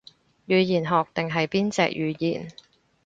[0.47, 2.51] 語言學定係邊隻語言